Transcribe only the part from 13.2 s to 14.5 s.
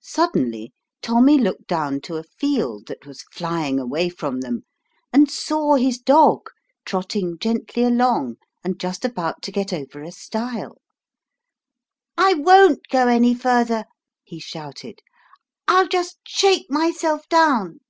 further," he